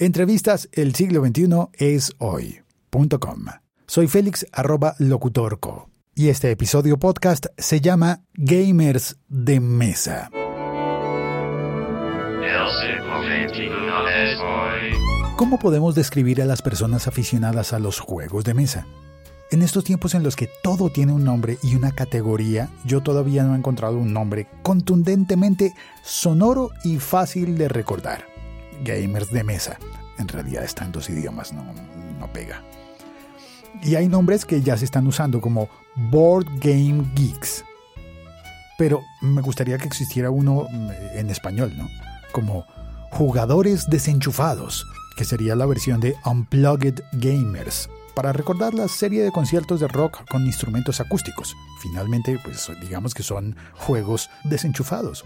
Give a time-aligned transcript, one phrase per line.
[0.00, 3.44] Entrevistas El siglo XXI es hoy.com.
[3.86, 10.30] Soy Félix arroba locutorco y este episodio podcast se llama Gamers de Mesa.
[15.36, 18.86] ¿Cómo podemos describir a las personas aficionadas a los juegos de mesa?
[19.50, 23.42] En estos tiempos en los que todo tiene un nombre y una categoría, yo todavía
[23.42, 28.29] no he encontrado un nombre contundentemente sonoro y fácil de recordar.
[28.82, 29.78] Gamers de mesa.
[30.18, 31.64] En realidad está en dos idiomas, no,
[32.18, 32.62] no pega.
[33.82, 35.68] Y hay nombres que ya se están usando como
[36.10, 37.64] Board Game Geeks.
[38.76, 40.66] Pero me gustaría que existiera uno
[41.14, 41.88] en español, ¿no?
[42.32, 42.64] Como
[43.10, 49.80] Jugadores Desenchufados, que sería la versión de Unplugged Gamers, para recordar la serie de conciertos
[49.80, 51.54] de rock con instrumentos acústicos.
[51.80, 55.24] Finalmente, pues digamos que son juegos desenchufados.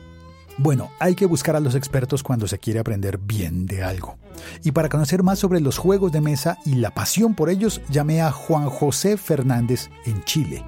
[0.57, 4.17] Bueno, hay que buscar a los expertos cuando se quiere aprender bien de algo.
[4.63, 8.23] Y para conocer más sobre los juegos de mesa y la pasión por ellos, llamé
[8.23, 10.65] a Juan José Fernández en Chile,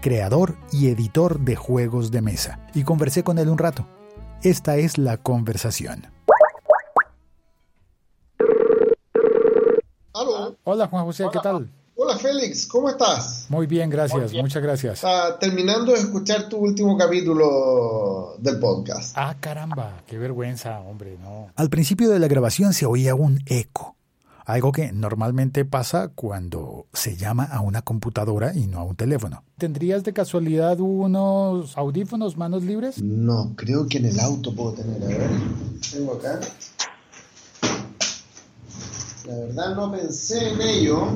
[0.00, 3.86] creador y editor de juegos de mesa, y conversé con él un rato.
[4.42, 6.06] Esta es la conversación.
[10.64, 11.70] Hola Juan José, ¿qué tal?
[11.98, 13.46] Hola Félix, ¿cómo estás?
[13.48, 15.02] Muy bien, gracias, muchas gracias.
[15.02, 19.14] Ah, terminando de escuchar tu último capítulo del podcast.
[19.16, 21.48] Ah, caramba, qué vergüenza, hombre, no.
[21.56, 23.96] Al principio de la grabación se oía un eco,
[24.44, 29.42] algo que normalmente pasa cuando se llama a una computadora y no a un teléfono.
[29.56, 33.00] ¿Tendrías de casualidad unos audífonos manos libres?
[33.02, 35.30] No, creo que en el auto puedo tener, a ver.
[35.90, 36.40] Tengo acá.
[39.26, 41.08] La verdad no pensé en ello.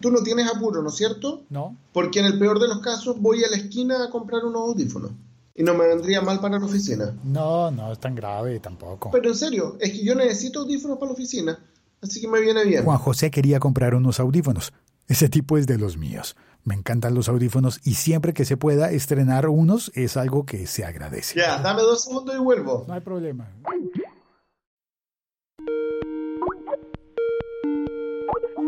[0.00, 1.42] Tú no tienes apuro, ¿no es cierto?
[1.50, 1.76] No.
[1.92, 5.10] Porque en el peor de los casos voy a la esquina a comprar unos audífonos.
[5.54, 7.14] Y no me vendría mal para la oficina.
[7.22, 9.10] No, no es tan grave tampoco.
[9.10, 11.58] Pero en serio, es que yo necesito audífonos para la oficina.
[12.00, 12.84] Así que me viene bien.
[12.84, 14.72] Juan José quería comprar unos audífonos.
[15.06, 16.34] Ese tipo es de los míos.
[16.64, 20.84] Me encantan los audífonos y siempre que se pueda estrenar unos es algo que se
[20.84, 21.38] agradece.
[21.38, 22.84] Ya, dame dos segundos y vuelvo.
[22.86, 23.50] No hay problema.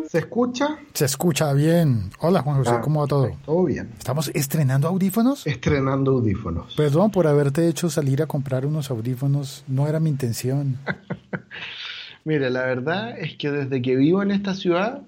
[0.08, 0.78] ¿Se escucha?
[0.92, 2.10] Se escucha bien.
[2.20, 3.30] Hola Juan José, Ah, ¿cómo va todo?
[3.44, 3.90] Todo bien.
[3.98, 5.46] ¿Estamos estrenando audífonos?
[5.46, 6.74] Estrenando audífonos.
[6.76, 9.64] Perdón por haberte hecho salir a comprar unos audífonos.
[9.68, 10.78] No era mi intención.
[12.24, 15.02] Mira, la verdad es que desde que vivo en esta ciudad,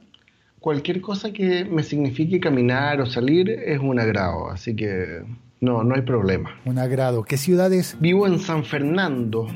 [0.61, 5.23] cualquier cosa que me signifique caminar o salir es un agrado, así que
[5.61, 6.51] no, no hay problema.
[6.65, 7.23] Un agrado.
[7.23, 7.97] ¿Qué ciudad es?
[8.01, 9.47] Vivo en San Fernando,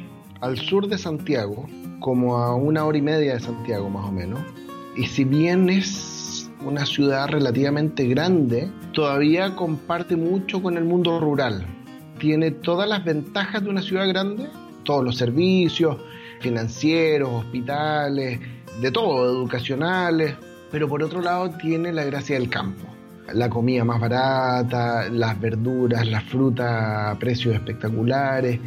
[0.40, 1.66] al sur de Santiago,
[2.00, 4.40] como a una hora y media de Santiago más o menos.
[4.98, 11.64] Y si bien es una ciudad relativamente grande, todavía comparte mucho con el mundo rural.
[12.18, 14.48] Tiene todas las ventajas de una ciudad grande,
[14.82, 15.98] todos los servicios
[16.40, 18.40] financieros, hospitales,
[18.80, 20.34] de todo, educacionales,
[20.72, 22.84] pero por otro lado tiene la gracia del campo.
[23.32, 28.58] La comida más barata, las verduras, la fruta a precios espectaculares,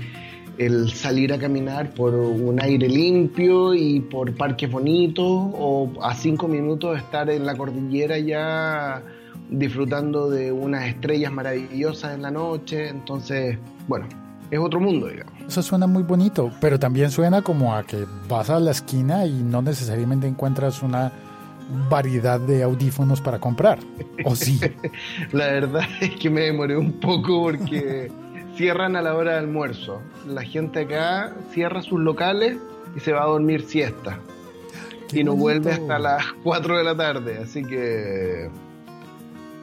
[0.65, 6.47] el salir a caminar por un aire limpio y por parques bonitos o a cinco
[6.47, 9.01] minutos estar en la cordillera ya
[9.49, 12.89] disfrutando de unas estrellas maravillosas en la noche.
[12.89, 13.57] Entonces,
[13.87, 14.05] bueno,
[14.51, 15.33] es otro mundo, digamos.
[15.47, 19.41] Eso suena muy bonito, pero también suena como a que vas a la esquina y
[19.41, 21.11] no necesariamente encuentras una
[21.89, 23.79] variedad de audífonos para comprar.
[24.25, 24.59] ¿O sí?
[25.31, 28.11] La verdad es que me demoré un poco porque
[28.61, 30.01] cierran a la hora de almuerzo.
[30.27, 32.57] La gente acá cierra sus locales
[32.95, 34.19] y se va a dormir siesta.
[35.09, 35.63] Qué y no bonito.
[35.63, 37.39] vuelve hasta las 4 de la tarde.
[37.43, 38.49] Así que,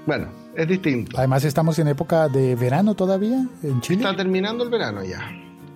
[0.05, 0.27] bueno,
[0.57, 1.17] es distinto.
[1.17, 4.03] Además estamos en época de verano todavía en Chile.
[4.03, 5.21] Está terminando el verano ya.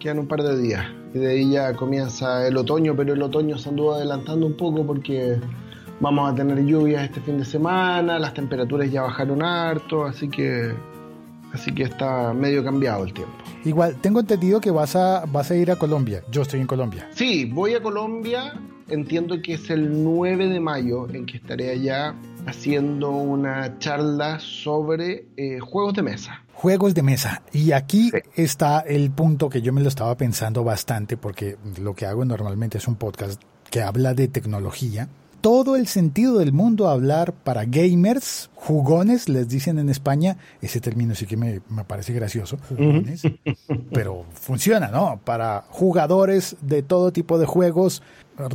[0.00, 0.84] Quedan un par de días.
[1.15, 4.84] Y de ahí ya comienza el otoño, pero el otoño se anduvo adelantando un poco
[4.84, 5.39] porque
[6.00, 10.75] vamos a tener lluvias este fin de semana, las temperaturas ya bajaron harto, así que
[11.53, 13.34] así que está medio cambiado el tiempo.
[13.65, 16.22] Igual, tengo entendido que vas a, vas a ir a Colombia.
[16.31, 17.09] Yo estoy en Colombia.
[17.15, 18.54] Sí, voy a Colombia,
[18.89, 22.15] entiendo que es el 9 de mayo en que estaré allá
[22.47, 26.45] haciendo una charla sobre eh, juegos de mesa.
[26.54, 27.43] Juegos de mesa.
[27.53, 28.19] Y aquí Sí.
[28.34, 32.78] está el punto que yo me lo estaba pensando bastante porque lo que hago normalmente
[32.78, 33.41] es un podcast
[33.71, 35.09] que habla de tecnología.
[35.42, 41.16] Todo el sentido del mundo hablar para gamers, jugones, les dicen en España, ese término
[41.16, 43.22] sí que me, me parece gracioso, jugones,
[43.92, 45.21] pero funciona, ¿no?
[45.24, 48.04] Para jugadores de todo tipo de juegos,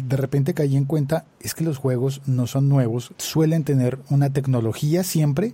[0.01, 4.29] de repente caí en cuenta, es que los juegos no son nuevos, suelen tener una
[4.31, 5.53] tecnología siempre,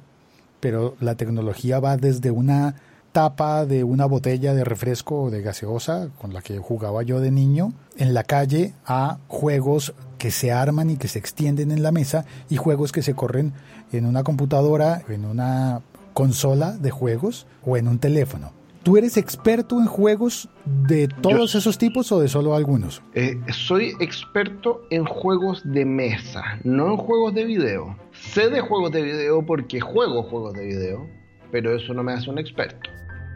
[0.59, 2.75] pero la tecnología va desde una
[3.11, 7.31] tapa de una botella de refresco o de gaseosa con la que jugaba yo de
[7.31, 9.93] niño en la calle a juegos
[10.23, 13.51] que se arman y que se extienden en la mesa y juegos que se corren
[13.91, 15.81] en una computadora, en una
[16.13, 18.53] consola de juegos o en un teléfono.
[18.83, 23.01] ¿Tú eres experto en juegos de todos esos tipos o de solo algunos?
[23.15, 27.97] Eh, soy experto en juegos de mesa, no en juegos de video.
[28.13, 31.05] Sé de juegos de video porque juego juegos de video,
[31.51, 32.89] pero eso no me hace un experto.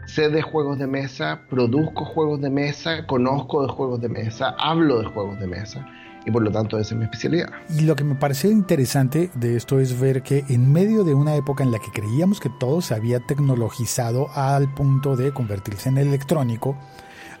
[0.06, 5.00] Sé de juegos de mesa, produzco juegos de mesa, conozco de juegos de mesa, hablo
[5.00, 5.86] de juegos de mesa
[6.28, 7.48] y por lo tanto esa es mi especialidad.
[7.70, 11.34] Y lo que me parece interesante de esto es ver que en medio de una
[11.36, 15.96] época en la que creíamos que todo se había tecnologizado al punto de convertirse en
[15.96, 16.76] electrónico,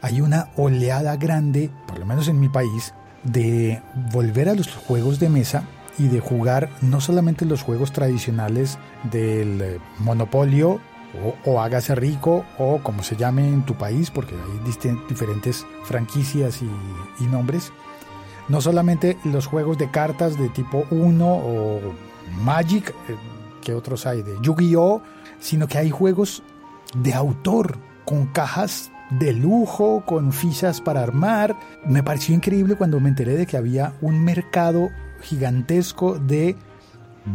[0.00, 2.94] hay una oleada grande, por lo menos en mi país,
[3.24, 5.64] de volver a los juegos de mesa
[5.98, 8.78] y de jugar no solamente los juegos tradicionales
[9.10, 10.80] del eh, monopolio
[11.44, 16.70] o, hágase rico o como se llame en tu país, porque hay diferentes franquicias y,
[17.22, 17.72] y nombres,
[18.48, 21.80] no solamente los juegos de cartas de tipo 1 o
[22.42, 23.16] Magic, eh,
[23.60, 25.02] que otros hay de Yu-Gi-Oh,
[25.40, 26.42] sino que hay juegos
[26.96, 31.56] de autor con cajas de lujo, con fichas para armar.
[31.86, 34.90] Me pareció increíble cuando me enteré de que había un mercado
[35.22, 36.56] gigantesco de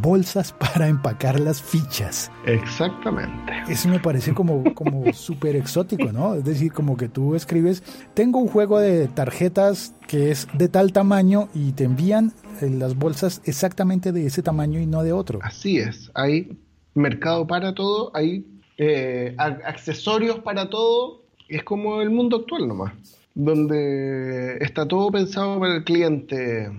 [0.02, 2.32] bolsas para empacar las fichas.
[2.46, 3.54] Exactamente.
[3.70, 6.36] Eso me parece como, como súper exótico, ¿no?
[6.36, 10.92] Es decir, como que tú escribes, tengo un juego de tarjetas que es de tal
[10.92, 15.40] tamaño y te envían eh, las bolsas exactamente de ese tamaño y no de otro.
[15.42, 16.58] Así es, hay
[16.94, 18.46] mercado para todo, hay
[18.78, 22.94] eh, accesorios para todo, es como el mundo actual nomás,
[23.34, 26.70] donde está todo pensado para el cliente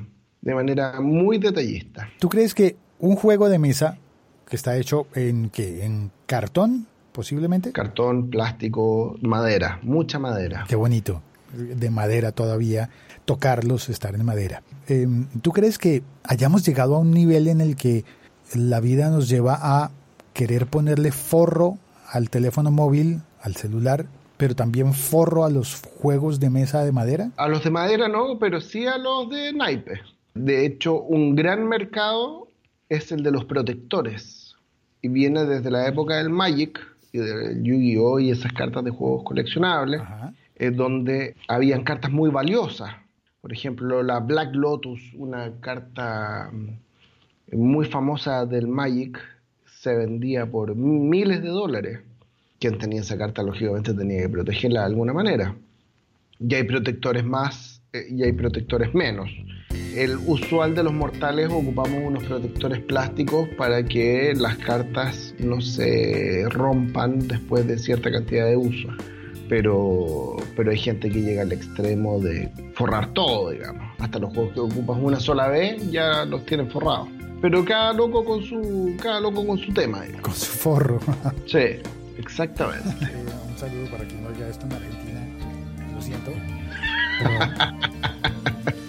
[0.44, 2.11] de manera muy detallista.
[2.19, 3.99] ¿Tú crees que un juego de mesa
[4.49, 5.85] que está hecho en qué?
[5.85, 7.73] ¿En cartón, posiblemente?
[7.73, 10.65] Cartón, plástico, madera, mucha madera.
[10.67, 11.21] Qué bonito.
[11.53, 12.89] De madera todavía,
[13.27, 14.62] tocarlos, estar en madera.
[14.89, 18.05] Em, ¿Tú crees que hayamos llegado a un nivel en el que
[18.55, 19.91] la vida nos lleva a
[20.33, 21.77] querer ponerle forro
[22.11, 24.07] al teléfono móvil, al celular,
[24.39, 27.31] pero también forro a los juegos de mesa de madera?
[27.37, 30.00] A los de madera no, pero sí a los de naipe.
[30.35, 32.44] De hecho, un gran mercado
[32.94, 34.56] es el de los protectores
[35.02, 36.81] y viene desde la época del Magic
[37.12, 40.00] y del Yu-Gi-Oh y esas cartas de juegos coleccionables,
[40.56, 42.91] es donde habían cartas muy valiosas.
[43.41, 49.20] Por ejemplo, la Black Lotus, una carta mm, muy famosa del Magic,
[49.67, 52.00] se vendía por miles de dólares.
[52.58, 55.55] Quien tenía esa carta, lógicamente, tenía que protegerla de alguna manera.
[56.40, 59.29] Y hay protectores más eh, y hay protectores menos
[59.96, 66.44] el usual de los mortales ocupamos unos protectores plásticos para que las cartas no se
[66.50, 68.88] rompan después de cierta cantidad de uso.
[69.49, 73.82] Pero, pero hay gente que llega al extremo de forrar todo, digamos.
[73.99, 77.08] Hasta los juegos que ocupas una sola vez ya los tienen forrados.
[77.40, 80.02] Pero cada loco con su, cada loco con su tema.
[80.23, 80.99] Con su forro.
[81.47, 81.76] sí,
[82.19, 82.88] exactamente.
[83.50, 85.20] un saludo para quien oiga esto en Argentina.
[85.94, 86.32] Lo siento.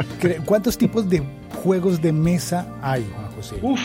[0.46, 1.24] ¿Cuántos tipos de
[1.64, 3.56] juegos de mesa hay, Juan José?
[3.62, 3.80] Uf,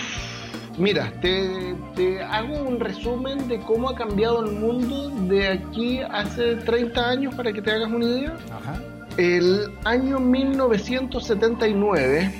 [0.78, 1.76] mira, te,
[2.22, 7.52] hago un resumen de cómo ha cambiado el mundo de aquí hace 30 años para
[7.52, 8.36] que te hagas una idea.
[8.50, 8.82] Ajá.
[9.16, 12.30] El año 1979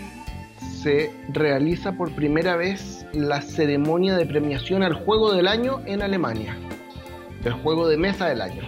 [0.83, 6.57] se realiza por primera vez la ceremonia de premiación al juego del año en Alemania.
[7.45, 8.63] El juego de mesa del año.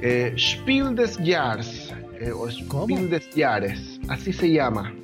[0.00, 4.94] Eh, Spiel des Jahres eh, o Spiel des Jahres, así se llama,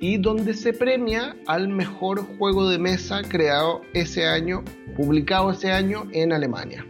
[0.00, 4.64] y donde se premia al mejor juego de mesa creado ese año,
[4.96, 6.86] publicado ese año en Alemania.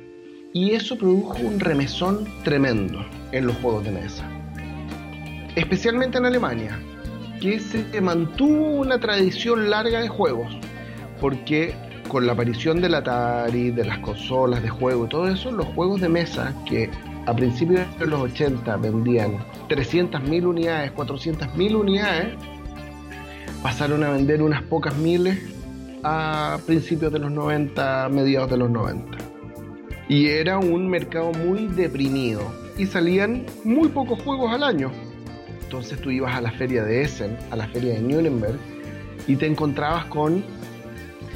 [0.52, 4.28] Y eso produjo un remesón tremendo en los juegos de mesa,
[5.54, 6.80] especialmente en Alemania,
[7.40, 10.56] que se mantuvo una tradición larga de juegos,
[11.20, 11.74] porque
[12.08, 16.00] con la aparición del Atari, de las consolas de juego y todo eso, los juegos
[16.00, 16.90] de mesa que
[17.30, 22.34] a principios de los 80 vendían 300.000 unidades, 400.000 unidades,
[23.62, 25.38] pasaron a vender unas pocas miles
[26.02, 29.16] a principios de los 90, mediados de los 90.
[30.08, 32.42] Y era un mercado muy deprimido
[32.76, 34.90] y salían muy pocos juegos al año.
[35.62, 38.58] Entonces tú ibas a la feria de Essen, a la feria de Nuremberg,
[39.28, 40.42] y te encontrabas con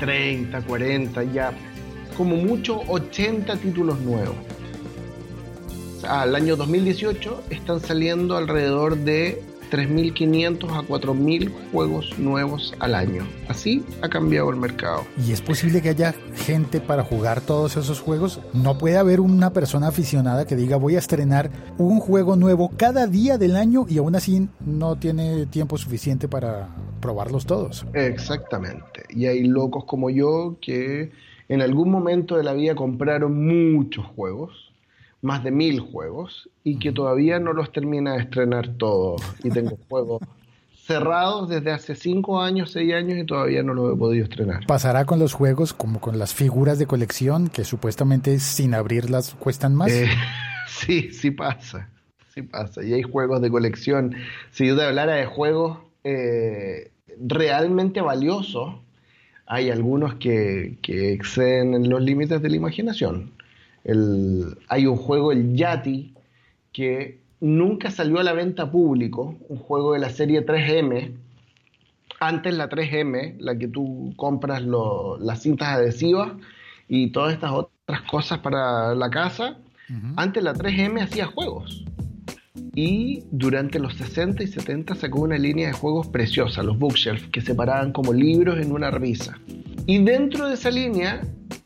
[0.01, 1.53] 30, 40, ya
[2.17, 4.35] como mucho 80 títulos nuevos
[6.09, 13.27] al año 2018 están saliendo alrededor de 3.500 a 4.000 juegos nuevos al año.
[13.49, 15.03] Así ha cambiado el mercado.
[15.27, 18.41] ¿Y es posible que haya gente para jugar todos esos juegos?
[18.53, 23.07] ¿No puede haber una persona aficionada que diga voy a estrenar un juego nuevo cada
[23.07, 26.69] día del año y aún así no tiene tiempo suficiente para
[27.01, 27.85] probarlos todos?
[27.95, 29.05] Exactamente.
[29.11, 31.11] Y hay locos como yo que
[31.49, 34.64] en algún momento de la vida compraron muchos juegos
[35.25, 39.23] más de mil juegos y que todavía no los termina de estrenar todos.
[39.43, 40.21] Y tengo juegos
[40.87, 44.67] cerrados desde hace cinco años, seis años y todavía no los he podido estrenar.
[44.67, 49.75] ¿Pasará con los juegos como con las figuras de colección que supuestamente sin abrirlas cuestan
[49.75, 49.91] más?
[49.91, 50.11] Eh,
[50.69, 51.89] sí, sí pasa.
[52.35, 52.85] Sí pasa.
[52.85, 54.15] Y hay juegos de colección.
[54.51, 58.75] Si yo te hablara de juegos eh, realmente valiosos,
[59.47, 63.34] hay algunos que, que exceden los límites de la imaginación
[63.87, 66.15] hay un juego, el Yati,
[66.73, 71.13] que nunca salió a la venta público, un juego de la serie 3M.
[72.21, 76.33] Antes la 3M, la que tú compras las cintas adhesivas
[76.89, 79.59] y todas estas otras cosas para la casa,
[80.17, 81.85] antes la 3M hacía juegos.
[82.75, 87.41] Y durante los 60 y 70 sacó una línea de juegos preciosa, los bookshelf, que
[87.41, 89.39] se paraban como libros en una revista.
[89.87, 91.21] Y dentro de esa línea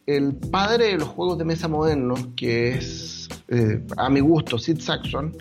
[0.09, 4.81] el padre de los juegos de mesa modernos, que es eh, a mi gusto Sid
[4.81, 5.37] Saxon,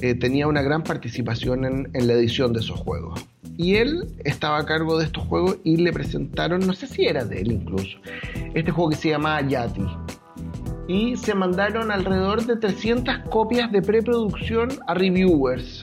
[0.00, 3.26] eh, tenía una gran participación en, en, la edición de esos juegos.
[3.58, 7.26] Y él estaba a cargo de estos juegos y le presentaron, no sé si era
[7.26, 7.98] de él incluso,
[8.54, 9.86] este juego que se llamaba Yati.
[10.88, 15.82] Y se mandaron alrededor de 300 copias de preproducción a reviewers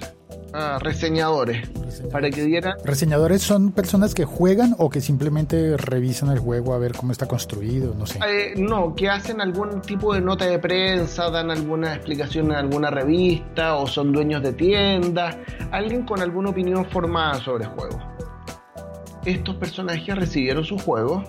[0.53, 1.67] Ah, reseñadores,
[2.11, 2.75] para que dieran...
[2.83, 7.27] ¿Reseñadores son personas que juegan o que simplemente revisan el juego a ver cómo está
[7.27, 7.95] construido?
[7.95, 8.19] No sé.
[8.27, 12.91] Eh, no, que hacen algún tipo de nota de prensa, dan alguna explicación en alguna
[12.91, 15.37] revista o son dueños de tiendas,
[15.71, 17.99] alguien con alguna opinión formada sobre el juego.
[19.25, 21.23] Estos personajes recibieron su juego,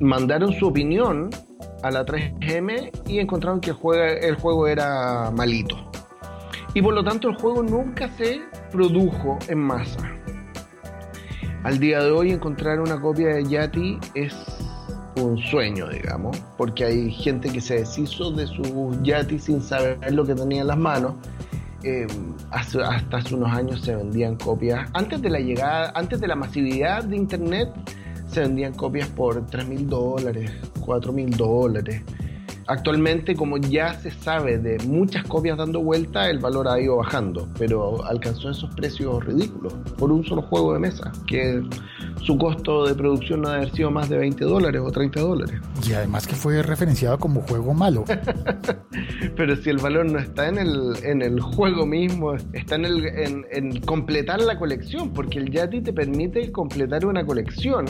[0.00, 1.30] mandaron su opinión
[1.82, 5.90] a la 3M y encontraron que el juego, el juego era malito.
[6.76, 10.12] Y por lo tanto el juego nunca se produjo en masa.
[11.62, 14.34] Al día de hoy encontrar una copia de Yati es
[15.16, 20.26] un sueño, digamos, porque hay gente que se deshizo de su Yati sin saber lo
[20.26, 21.14] que tenía en las manos.
[21.82, 22.06] Eh,
[22.50, 27.04] hasta hace unos años se vendían copias, antes de la llegada, antes de la masividad
[27.04, 27.70] de Internet,
[28.28, 30.52] se vendían copias por 3 mil dólares,
[30.84, 32.02] 4 mil dólares.
[32.68, 37.48] Actualmente, como ya se sabe de muchas copias dando vuelta, el valor ha ido bajando,
[37.58, 41.62] pero alcanzó esos precios ridículos por un solo juego de mesa, que
[42.22, 45.60] su costo de producción no debe haber sido más de 20 dólares o 30 dólares.
[45.88, 48.04] Y además que fue referenciado como juego malo.
[49.36, 53.06] pero si el valor no está en el, en el juego mismo, está en, el,
[53.06, 57.86] en, en completar la colección, porque el Yati te permite completar una colección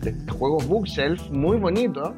[0.00, 2.12] de juegos bookshelf muy bonitos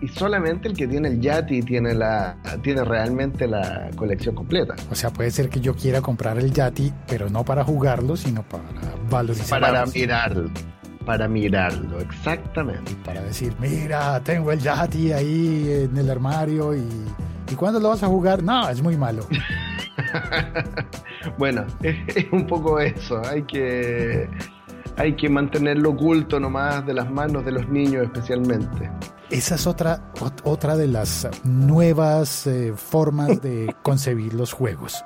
[0.00, 4.74] y solamente el que tiene el Yati tiene la tiene realmente la colección completa.
[4.90, 8.42] O sea, puede ser que yo quiera comprar el Yati, pero no para jugarlo, sino
[8.42, 8.64] para
[9.10, 9.66] valorizarlo.
[9.66, 10.50] Para mirarlo.
[11.04, 12.94] Para mirarlo, exactamente.
[13.04, 16.86] Para decir, mira, tengo el Yati ahí en el armario y,
[17.50, 18.42] ¿y cuándo lo vas a jugar?
[18.42, 19.26] No, es muy malo.
[21.38, 23.20] bueno, es un poco eso.
[23.26, 24.28] Hay que
[25.00, 28.90] hay que mantenerlo oculto nomás de las manos de los niños especialmente.
[29.30, 30.12] Esa es otra,
[30.44, 35.02] otra de las nuevas eh, formas de concebir los juegos.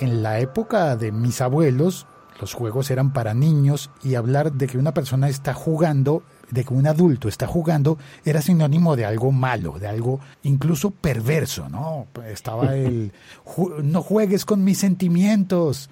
[0.00, 2.06] En la época de mis abuelos,
[2.40, 6.72] los juegos eran para niños y hablar de que una persona está jugando, de que
[6.72, 12.06] un adulto está jugando, era sinónimo de algo malo, de algo incluso perverso, ¿no?
[12.26, 13.12] Estaba el,
[13.82, 15.90] no juegues con mis sentimientos,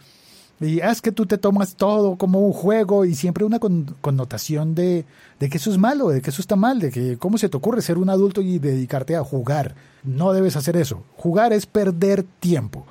[0.61, 5.04] y es que tú te tomas todo como un juego y siempre una connotación de,
[5.38, 7.82] que eso es malo, de que eso está mal, de que cómo se te ocurre
[7.82, 9.75] ser un adulto y dedicarte a jugar.
[10.04, 11.04] No debes hacer eso.
[11.16, 12.87] Jugar es perder tiempo.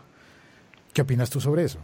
[0.93, 1.79] ¿Qué opinas tú sobre eso?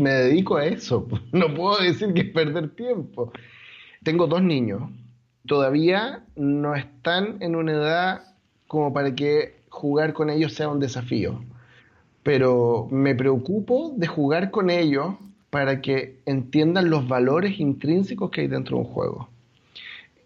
[0.00, 1.06] Me dedico a eso.
[1.32, 3.32] No puedo decir que es perder tiempo.
[4.02, 4.82] Tengo dos niños.
[5.46, 8.34] Todavía no están en una edad
[8.66, 11.40] como para que jugar con ellos sea un desafío
[12.26, 15.14] pero me preocupo de jugar con ellos
[15.48, 19.28] para que entiendan los valores intrínsecos que hay dentro de un juego.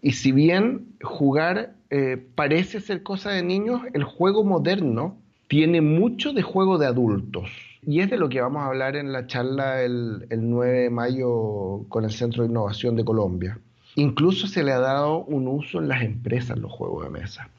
[0.01, 5.15] Y si bien jugar eh, parece ser cosa de niños, el juego moderno
[5.47, 7.51] tiene mucho de juego de adultos.
[7.85, 10.89] Y es de lo que vamos a hablar en la charla el, el 9 de
[10.89, 13.59] mayo con el Centro de Innovación de Colombia.
[13.93, 17.51] Incluso se le ha dado un uso en las empresas los juegos de mesa.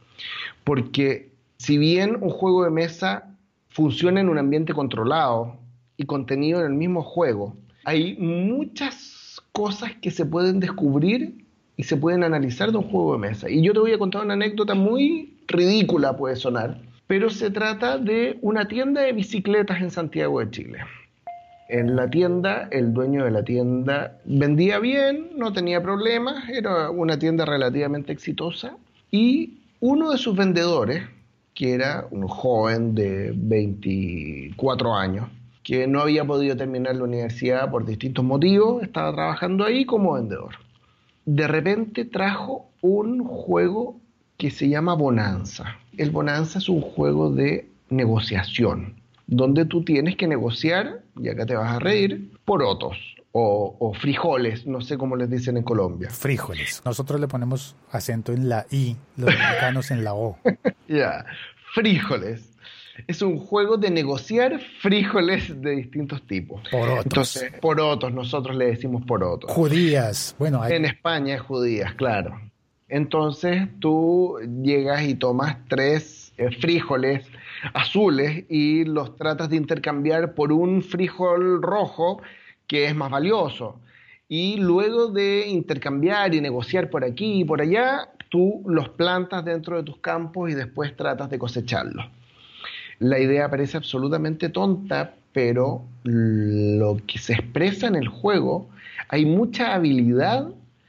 [0.65, 3.32] Porque si bien un juego de mesa
[3.73, 5.57] funciona en un ambiente controlado
[5.97, 11.45] y contenido en el mismo juego, Hay muchas cosas que se pueden descubrir
[11.77, 13.51] y se pueden analizar de un juego de mesa.
[13.51, 17.99] Y yo te voy a contar una anécdota muy ridícula, puede sonar, pero se trata
[17.99, 20.79] de una tienda de bicicletas en Santiago de Chile.
[21.69, 27.19] En la tienda, el dueño de la tienda vendía bien, no tenía problemas, era una
[27.19, 28.77] tienda relativamente exitosa
[29.11, 31.03] y uno de sus vendedores,
[31.55, 35.29] que era un joven de 24 años,
[35.63, 40.57] que no había podido terminar la universidad por distintos motivos, estaba trabajando ahí como vendedor.
[41.25, 43.97] De repente trajo un juego
[44.37, 45.77] que se llama Bonanza.
[45.97, 48.95] El Bonanza es un juego de negociación,
[49.27, 52.97] donde tú tienes que negociar, y acá te vas a reír, porotos
[53.33, 56.11] o, o frijoles, no sé cómo les dicen en Colombia.
[56.11, 56.83] Frijoles.
[56.85, 60.39] Nosotros le ponemos acento en la I, los mexicanos en la O.
[60.89, 61.25] Ya,
[61.75, 62.51] frijoles.
[63.07, 66.63] Es un juego de negociar frijoles de distintos tipos.
[66.71, 67.05] Porotos.
[67.07, 69.51] Entonces, porotos, nosotros le decimos porotos.
[69.51, 70.37] Judías.
[70.39, 70.75] Bueno, hay...
[70.75, 72.39] En España es judías, claro.
[72.89, 77.25] Entonces tú llegas y tomas tres eh, frijoles
[77.73, 82.21] azules y los tratas de intercambiar por un frijol rojo
[82.73, 83.81] que es más valioso.
[84.31, 89.77] Y luego de intercambiar y negociar por aquí y por allá, tú los plantas dentro
[89.77, 92.07] de tus campos y después tratas de cosecharlos.
[92.99, 98.71] La idea parece absolutamente tonta, pero lo que se expresa en el juego,
[99.11, 100.49] hay mucha habilidad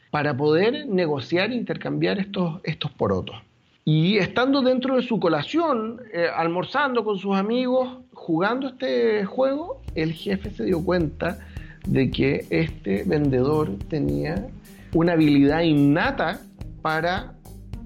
[0.09, 3.35] para poder negociar e intercambiar estos, estos porotos.
[3.83, 10.13] Y estando dentro de su colación, eh, almorzando con sus amigos, jugando este juego, el
[10.13, 11.39] jefe se dio cuenta
[11.87, 14.47] de que este vendedor tenía
[14.93, 16.41] una habilidad innata
[16.81, 17.35] para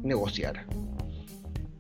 [0.04, 0.66] negociar.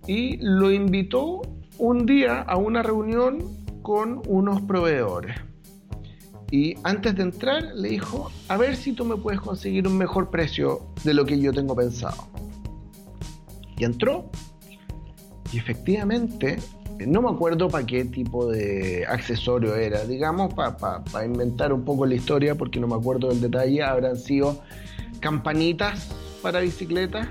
[0.08, 1.42] Y lo invitó
[1.78, 3.40] un día a una reunión
[3.82, 5.38] con unos proveedores.
[6.50, 10.30] Y antes de entrar le dijo, a ver si tú me puedes conseguir un mejor
[10.30, 12.28] precio de lo que yo tengo pensado.
[13.78, 14.30] Y entró.
[15.52, 16.58] Y efectivamente,
[17.06, 22.16] no me acuerdo para qué tipo de accesorio era, digamos, para inventar un poco la
[22.16, 24.62] historia, porque no me acuerdo del detalle, habrán sido
[25.20, 26.10] campanitas
[26.42, 27.28] para bicicletas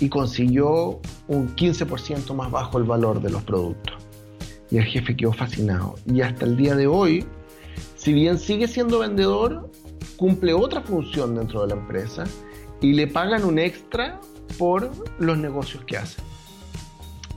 [0.00, 3.96] y consiguió un 15% más bajo el valor de los productos.
[4.70, 5.96] Y el jefe quedó fascinado.
[6.06, 7.26] Y hasta el día de hoy,
[7.96, 9.70] si bien sigue siendo vendedor,
[10.16, 12.24] cumple otra función dentro de la empresa
[12.80, 14.20] y le pagan un extra
[14.58, 16.22] por los negocios que hace.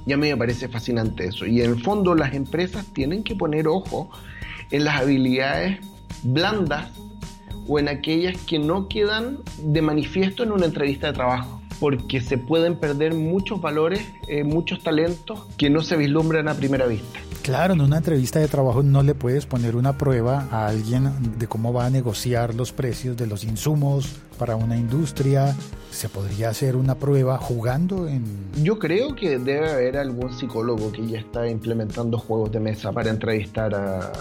[0.06, 1.46] Y a mí me parece fascinante eso.
[1.46, 4.10] Y en el fondo las empresas tienen que poner ojo
[4.72, 5.80] en las habilidades
[6.24, 6.90] blandas
[7.68, 12.38] o en aquellas que no quedan de manifiesto en una entrevista de trabajo porque se
[12.38, 17.20] pueden perder muchos valores, eh, muchos talentos que no se vislumbran a primera vista.
[17.42, 21.48] Claro, en una entrevista de trabajo no le puedes poner una prueba a alguien de
[21.48, 25.54] cómo va a negociar los precios de los insumos para una industria.
[25.92, 28.24] Se podría hacer una prueba jugando en...
[28.64, 33.10] Yo creo que debe haber algún psicólogo que ya está implementando juegos de mesa para
[33.10, 34.12] entrevistar a,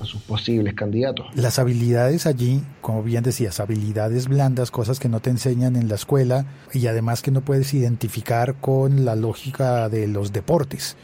[0.00, 1.26] a sus posibles candidatos.
[1.34, 5.94] Las habilidades allí, como bien decías, habilidades blandas, cosas que no te enseñan en la
[5.94, 10.96] escuela y además que no puedes identificar con la lógica de los deportes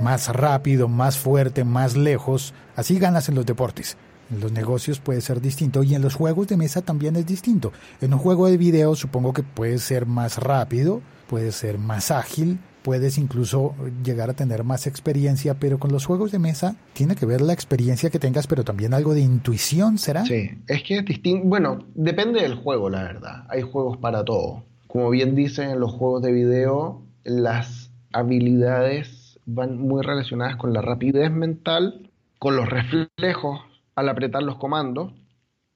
[0.00, 2.54] más rápido, más fuerte, más lejos.
[2.76, 3.96] Así ganas en los deportes.
[4.30, 7.72] En los negocios puede ser distinto y en los juegos de mesa también es distinto.
[8.00, 12.58] En un juego de video supongo que puede ser más rápido, puede ser más ágil,
[12.82, 17.24] puedes incluso llegar a tener más experiencia, pero con los juegos de mesa tiene que
[17.24, 20.26] ver la experiencia que tengas, pero también algo de intuición, ¿será?
[20.26, 21.48] Sí, es que es distinto.
[21.48, 23.46] Bueno, depende del juego, la verdad.
[23.48, 24.67] Hay juegos para todo.
[24.88, 30.80] Como bien dicen en los juegos de video, las habilidades van muy relacionadas con la
[30.80, 33.60] rapidez mental, con los reflejos
[33.94, 35.12] al apretar los comandos,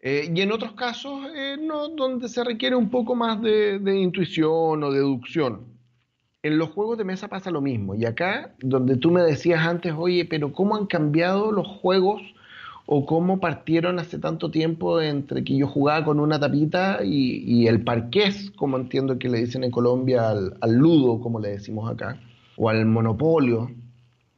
[0.01, 4.01] eh, y en otros casos eh, no, donde se requiere un poco más de, de,
[4.01, 5.67] intuición o deducción.
[6.43, 9.93] En los juegos de mesa pasa lo mismo, y acá, donde tú me decías antes,
[9.95, 12.23] oye, pero ¿cómo han cambiado los juegos
[12.87, 17.83] o cómo partieron hace tanto tiempo entre que yo jugaba con una tapita y, el
[17.83, 22.19] parqués, como entiendo que le dicen en Colombia, al, al ludo, como le decimos acá?
[22.57, 23.71] o al monopolio,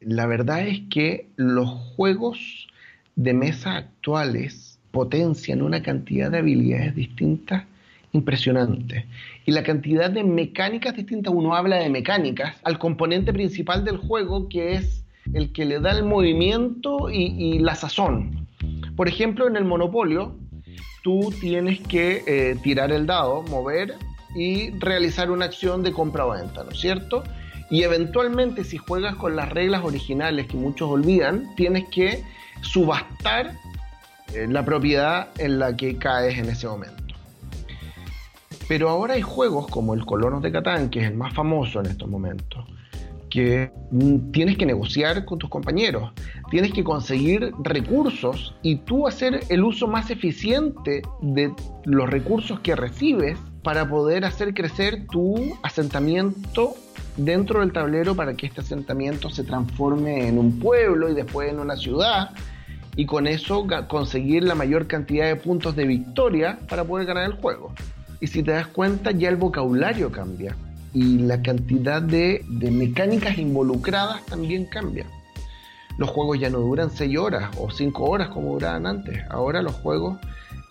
[0.01, 2.69] la verdad es que los juegos
[3.17, 7.65] de mesa actuales potencian una cantidad de habilidades distintas
[8.13, 9.07] impresionante.
[9.45, 14.49] Y la cantidad de mecánicas distintas, uno habla de mecánicas, al componente principal del juego
[14.49, 15.04] que es
[15.35, 18.49] el que le da el movimiento y, la sazón.
[18.97, 20.37] Por ejemplo, en el Monopolio,
[21.03, 23.95] tú tienes que eh, tirar el dado, mover
[24.35, 27.25] y realizar una acción de compra o venta, ¿no es cierto?
[27.71, 32.23] Y eventualmente si juegas con las reglas originales que muchos olvidan, tienes que
[32.63, 33.53] subastar
[34.33, 37.15] eh, la propiedad en la que caes en ese momento.
[38.69, 41.87] Pero ahora hay juegos como el Colonos de Catán, que es el más famoso en
[41.87, 42.65] estos momentos,
[43.35, 46.13] que mm, tienes que negociar con tus compañeros,
[46.53, 51.53] tienes que conseguir recursos y tú hacer el uso más eficiente de
[51.85, 56.77] los recursos que recibes para poder hacer crecer tu asentamiento
[57.17, 61.59] dentro del tablero para que este asentamiento se transforme en un pueblo y después en
[61.59, 62.31] una ciudad
[62.95, 67.33] y con eso conseguir la mayor cantidad de puntos de victoria para poder ganar el
[67.33, 67.75] juego.
[68.21, 70.55] Y si te das cuenta ya el vocabulario cambia
[70.95, 75.05] y la cantidad de, mecánicas involucradas también cambia.
[75.99, 79.23] Los juegos ya no duran 6 horas o 5 horas como duraban antes.
[79.29, 80.19] Ahora los juegos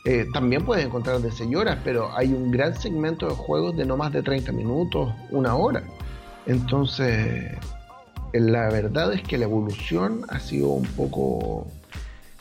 [0.06, 3.86] eh, también puedes encontrar de 6 horas, pero hay un gran segmento de juegos de
[3.86, 5.84] no más de 30 minutos, una hora.
[6.46, 7.58] Entonces,
[8.32, 11.68] la verdad es que la evolución ha sido un poco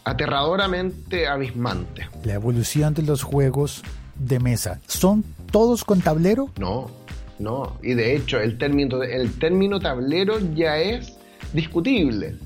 [0.04, 2.08] aterradoramente abismante.
[2.24, 3.82] La evolución de los juegos
[4.16, 6.50] de mesa, ¿son todos con tablero?
[6.58, 6.90] No,
[7.38, 7.78] no.
[7.82, 11.18] Y de hecho, el término, el término tablero ya es
[11.52, 12.36] discutible.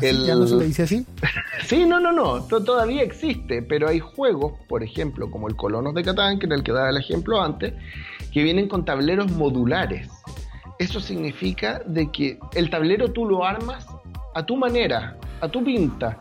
[0.00, 1.06] ¿Ya no se le dice así?
[1.66, 2.42] sí, no, no, no.
[2.42, 6.62] Todavía existe, pero hay juegos, por ejemplo, como el Colonos de Catán, que era el
[6.62, 7.72] que daba el ejemplo antes,
[8.32, 10.08] que vienen con tableros modulares.
[10.78, 13.86] Eso significa de que el tablero tú lo armas
[14.34, 16.18] a tu manera, a tu pinta,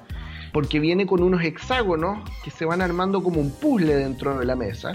[0.53, 4.55] porque viene con unos hexágonos que se van armando como un puzzle dentro de la
[4.55, 4.93] mesa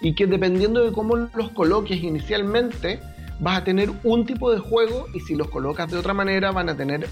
[0.00, 3.00] y que dependiendo de cómo los coloques inicialmente,
[3.40, 6.68] vas a tener un tipo de juego y si los colocas de otra manera van
[6.68, 7.08] a tener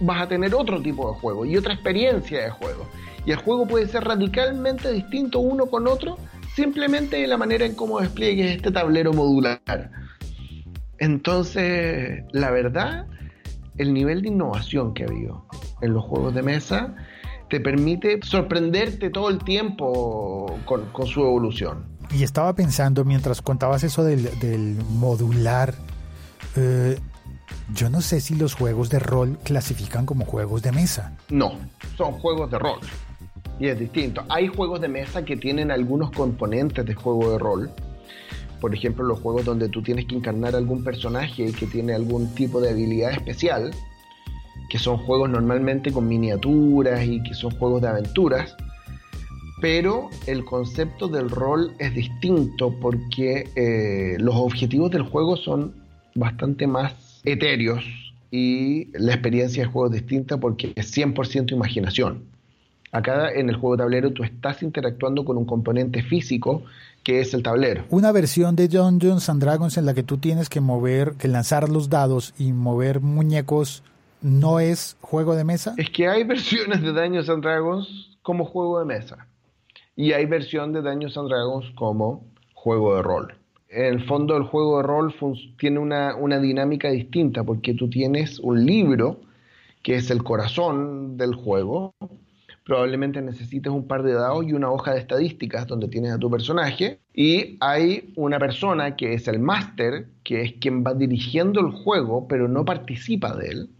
[0.00, 2.88] vas a tener otro tipo de juego y otra experiencia de juego.
[3.24, 6.18] Y el juego puede ser radicalmente distinto uno con otro
[6.54, 9.60] simplemente de la manera en cómo despliegues este tablero modular.
[10.98, 13.06] Entonces, la verdad,
[13.78, 15.46] el nivel de innovación que ha habido
[15.80, 16.94] en los juegos de mesa
[17.48, 21.84] te permite sorprenderte todo el tiempo con, su evolución.
[22.14, 25.74] Y estaba pensando mientras contabas eso del, modular,
[26.56, 26.98] eh,
[27.74, 31.16] yo no sé si los juegos de rol clasifican como juegos de mesa.
[31.30, 31.52] No,
[31.96, 32.80] son juegos de rol.
[33.58, 34.24] Y es distinto.
[34.28, 37.70] Hay juegos de mesa que tienen algunos componentes de juego de rol.
[38.60, 42.60] Por ejemplo, los juegos donde tú tienes que encarnar algún personaje que tiene algún tipo
[42.60, 43.72] de habilidad especial
[44.72, 48.56] que son juegos normalmente con miniaturas y que son juegos de aventuras,
[49.62, 55.72] pero el concepto del rol es distinto porque eh, los objetivos del juego son
[56.16, 57.84] bastante más etéreos
[58.32, 62.24] y la experiencia de juego es distinta porque es 100% imaginación.
[62.90, 66.64] Acá en el juego de tablero tú estás interactuando con un componente físico
[67.04, 67.84] que es el tablero.
[67.88, 71.68] Una versión de Dungeons and Dragons en la que tú tienes que mover, que lanzar
[71.68, 73.84] los dados y mover muñecos
[74.22, 75.74] no es juego de mesa?
[75.76, 79.28] Es que hay versiones de Dungeons and Dragons como juego de mesa.
[79.94, 82.24] Y hay versión de Dungeons and Dragons como
[82.54, 83.34] juego de rol.
[83.68, 85.14] En el fondo el juego de rol
[85.58, 89.20] tiene una, una dinámica distinta porque tú tienes un libro
[89.82, 91.94] que es el corazón del juego.
[92.64, 96.30] Probablemente necesites un par de dados y una hoja de estadísticas donde tienes a tu
[96.30, 97.00] personaje.
[97.12, 102.28] Y hay una persona que es el máster, que es quien va dirigiendo el juego,
[102.28, 103.70] pero no participa de él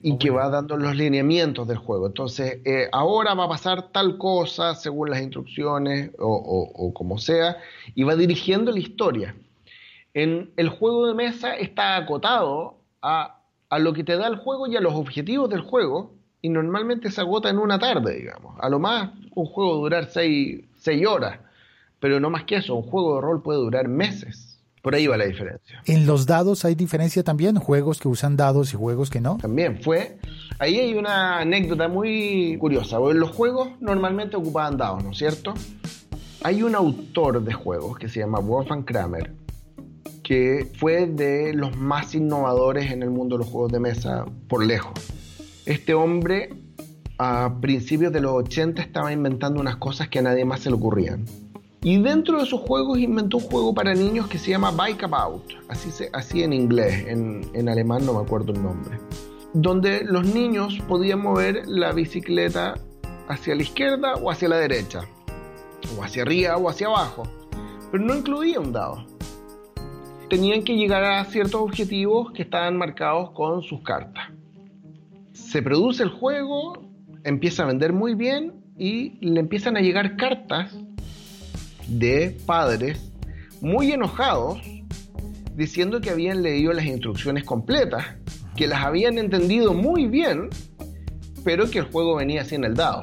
[0.00, 2.06] y que va dando los lineamientos del juego.
[2.06, 7.56] Entonces, eh, ahora va a pasar tal cosa según las instrucciones o, como sea,
[7.94, 9.34] y va dirigiendo la historia.
[10.14, 14.66] En el juego de mesa está acotado a, a, lo que te da el juego
[14.66, 18.54] y a los objetivos del juego, y normalmente se agota en una tarde, digamos.
[18.60, 21.40] A lo más, un juego durar seis, seis horas,
[21.98, 24.45] pero no más que eso, un juego de rol puede durar meses.
[24.86, 25.82] Por ahí va la diferencia.
[25.86, 27.56] ¿En los dados hay diferencia también?
[27.56, 29.36] ¿Juegos que usan dados y juegos que no?
[29.36, 30.16] También fue.
[30.60, 33.00] Ahí hay una anécdota muy curiosa.
[33.00, 35.54] Los juegos normalmente ocupaban dados, ¿no es cierto?
[36.44, 39.32] Hay un autor de juegos que se llama Wolfgang Kramer,
[40.22, 44.64] que fue de los más innovadores en el mundo de los juegos de mesa por
[44.64, 44.94] lejos.
[45.64, 46.50] Este hombre
[47.18, 50.76] a principios de los 80 estaba inventando unas cosas que a nadie más se le
[50.76, 51.24] ocurrían
[51.82, 55.44] y dentro de sus juegos inventó un juego para niños que se llama Bike About,
[55.68, 56.10] así, se,
[56.42, 58.98] en inglés, en, en alemán no me acuerdo el nombre,
[59.52, 62.74] donde los niños podían mover la bicicleta
[63.28, 65.02] hacia la izquierda o hacia la derecha,
[65.96, 67.24] o hacia arriba o hacia abajo,
[67.92, 69.06] pero no incluía un dado.
[70.28, 74.24] Tenían que llegar a ciertos objetivos que estaban marcados con sus cartas.
[75.32, 76.82] Se produce el juego,
[77.22, 80.76] empieza a vender muy bien y le empiezan a llegar cartas
[81.88, 83.12] de padres
[83.60, 84.58] muy enojados
[85.54, 88.04] diciendo que habían leído las instrucciones completas,
[88.56, 90.50] que las habían entendido muy bien,
[91.44, 93.02] pero que el juego venía sin el dado.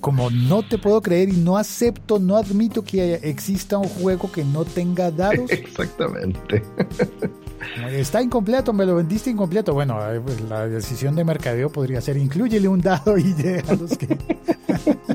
[0.00, 4.44] Como no te puedo creer y no acepto, no admito que exista un juego que
[4.44, 5.48] no tenga dados.
[5.50, 6.62] Exactamente.
[7.90, 9.72] Está incompleto, me lo vendiste incompleto.
[9.72, 13.34] Bueno, pues, la decisión de mercadeo podría ser incluyele un dado y
[13.78, 14.18] los que.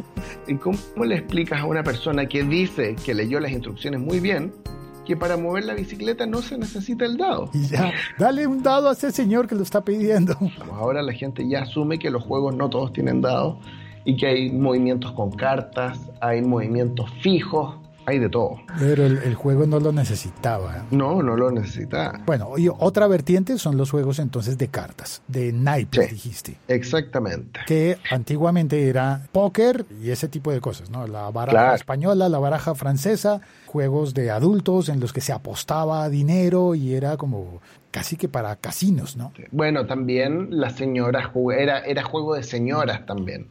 [0.49, 4.51] ¿Y cómo le explicas a una persona que dice que leyó las instrucciones muy bien
[5.05, 7.51] que para mover la bicicleta no se necesita el dado?
[7.53, 10.35] Y ya, dale un dado a ese señor que lo está pidiendo.
[10.73, 13.57] Ahora la gente ya asume que los juegos no todos tienen dados
[14.05, 17.77] y que hay movimientos con cartas, hay movimientos fijos,
[18.09, 18.57] hay de todo.
[18.79, 20.85] Pero el, juego no lo necesitaba.
[20.91, 22.21] No, no lo necesitaba.
[22.25, 26.57] Bueno, y otra vertiente son los juegos entonces de cartas, de naipes, dijiste.
[26.67, 27.61] Exactamente.
[27.65, 31.07] Que antiguamente era póker y ese tipo de cosas, ¿no?
[31.07, 36.75] La baraja española, la baraja francesa, juegos de adultos en los que se apostaba dinero
[36.75, 39.31] y era como casi que para casinos, ¿no?
[39.51, 43.49] Bueno, también las señoras, era, era juego de señoras también.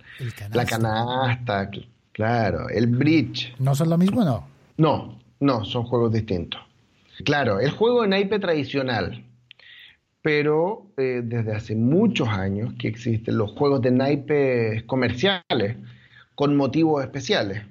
[0.53, 1.71] La canasta,
[2.19, 3.55] Claro, el bridge.
[3.61, 4.45] ¿No son lo mismo no?
[4.77, 6.61] No, no, son juegos distintos.
[7.25, 9.25] Claro, el juego de naipe tradicional,
[10.21, 15.77] pero eh, desde hace muchos años que existen los juegos de naipes comerciales
[16.35, 17.63] con motivos especiales.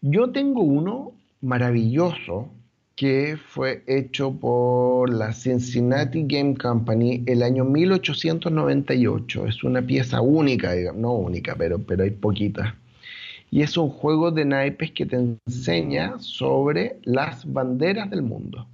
[0.00, 2.48] Yo tengo uno maravilloso
[2.96, 9.46] que fue hecho por la Cincinnati Game Company el año 1898.
[9.46, 12.79] Es una pieza única, digamos, no única, pero, pero hay poquitas
[13.50, 18.66] y es un juego de naipes que te enseña sobre las banderas del mundo.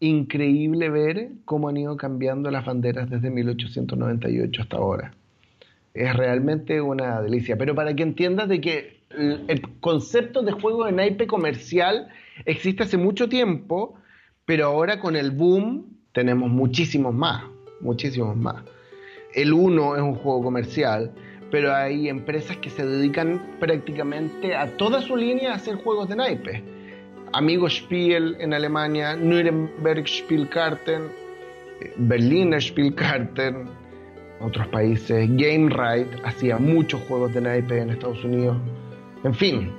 [0.00, 5.14] Increíble ver cómo han ido cambiando las banderas desde 1898 hasta ahora.
[5.94, 7.56] Es realmente una delicia.
[7.56, 12.08] Pero para que entiendas de que el concepto de juego de naipe comercial
[12.44, 13.94] existe hace mucho tiempo,
[14.44, 17.44] pero ahora con el boom tenemos muchísimos más,
[17.80, 18.64] muchísimos más.
[19.34, 21.12] El 1 es un juego comercial,
[21.50, 26.16] pero hay empresas que se dedican prácticamente a toda su línea a hacer juegos de
[26.16, 26.62] naipe.
[27.32, 31.02] Amigo Spiel en Alemania, Nuremberg Spielkarten,
[31.96, 33.68] Berliner Spielkarten,
[34.40, 38.56] otros países, Game Right hacía muchos juegos de naipe en Estados Unidos.
[39.24, 39.72] En fin,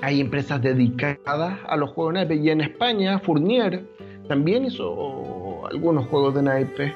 [0.00, 3.86] hay empresas dedicadas a los juegos de naipe y en España Fournier
[4.28, 6.94] también hizo algunos juegos de naipe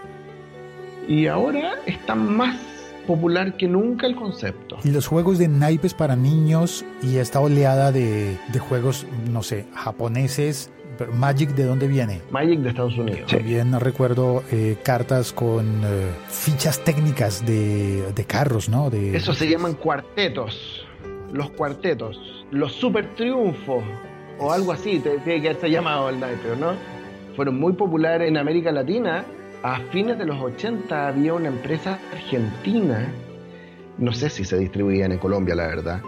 [1.09, 2.76] y ahora están más
[3.07, 4.79] popular que nunca el concepto.
[4.85, 10.71] Y los juegos de naipes para niños y esta oleada de, juegos, no sé, japoneses,
[11.13, 12.23] Magic, ¿de dónde viene?
[12.31, 13.31] Magic de Estados Unidos.
[13.31, 18.89] También recuerdo eh, cartas con eh, fichas técnicas de, carros, ¿no?
[18.89, 20.87] De, Eso se llaman cuartetos.
[21.33, 22.47] Los cuartetos.
[22.51, 23.85] Los super triunfos.
[24.39, 26.73] O algo así, te tiene que haberse llamado el naipe, ¿no?
[27.37, 29.27] Fueron muy populares en América Latina
[29.67, 33.13] a fines de los 80 había una empresa argentina,
[33.99, 36.03] no sé si se distribuían en Colombia, la verdad.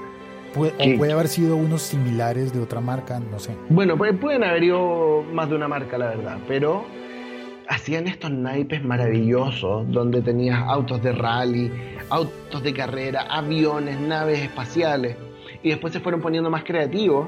[0.55, 3.57] o puede haber sido unos similares de otra marca, no sé.
[3.69, 6.85] Bueno, pueden haber ido más de una marca, la verdad, pero
[7.69, 11.73] hacían estos naipes maravillosos donde tenías autos de rally,
[12.11, 15.17] autos de carrera, aviones, naves espaciales.
[15.65, 17.27] Y después se fueron poniendo más creativos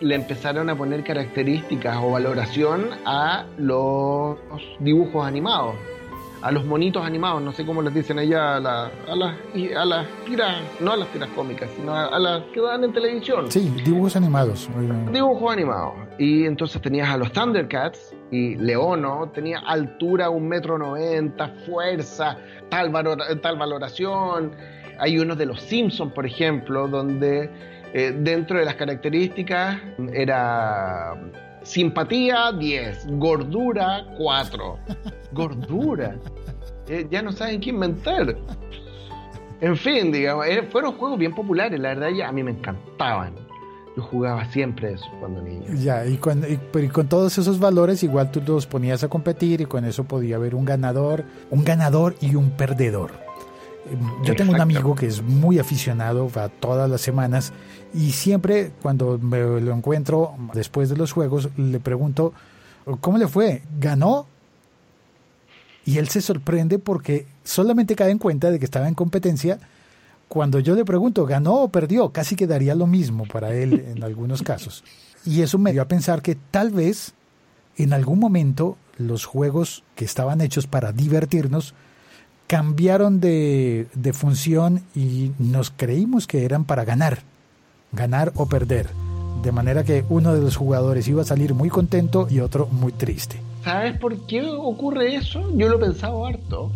[0.00, 4.38] le empezaron a poner características o valoración a los
[4.80, 5.74] dibujos animados,
[6.42, 9.34] a los monitos animados, no sé cómo les dicen allá, a, la, a, las,
[9.76, 13.50] a las tiras, no a las tiras cómicas, sino a, las que dan en televisión.
[13.50, 14.68] Sí, dibujos animados.
[15.10, 15.94] Dibujos animados.
[16.18, 22.36] Y entonces tenías a los Thundercats y Leono tenía altura un metro noventa, fuerza,
[22.68, 22.92] tal,
[23.40, 24.52] tal valoración.
[24.98, 27.50] Hay unos de los Simpsons, por ejemplo, donde
[27.94, 29.80] eh, dentro de las características
[30.12, 31.14] era
[31.62, 34.78] simpatía 10, gordura 4.
[35.32, 36.16] Gordura.
[36.88, 38.36] Eh, ya no saben qué inventar.
[39.60, 43.34] En fin, digamos, eh, fueron juegos bien populares, la verdad, ya a mí me encantaban.
[43.96, 45.64] Yo jugaba siempre eso cuando niño.
[45.74, 49.66] Ya, y, cuando, y, con todos esos valores, igual tú los ponías a competir y
[49.66, 53.12] con eso podía haber un ganador, un ganador y un perdedor.
[54.24, 57.52] Yo tengo un amigo que es muy aficionado, va todas las semanas
[57.92, 62.32] y siempre cuando me lo encuentro después de los juegos le pregunto,
[63.00, 63.62] ¿cómo le fue?
[63.78, 64.26] ¿Ganó?
[65.84, 69.58] Y él se sorprende porque solamente cae en cuenta de que estaba en competencia.
[70.28, 72.10] Cuando yo le pregunto, ¿ganó o perdió?
[72.10, 74.82] Casi quedaría lo mismo para él en algunos casos.
[75.26, 77.12] Y eso me dio a pensar que tal vez
[77.76, 81.74] en algún momento los juegos que estaban hechos para divertirnos
[82.46, 87.20] cambiaron de, función y nos creímos que eran para ganar,
[87.92, 88.88] ganar o perder.
[89.42, 92.92] De manera que uno de los jugadores iba a salir muy contento y otro muy
[92.92, 93.40] triste.
[93.62, 95.50] ¿Sabes por qué ocurre eso?
[95.56, 96.70] Yo lo he pensado harto.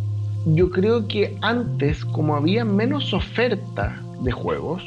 [0.46, 4.82] Yo creo que antes, como había menos oferta de juegos,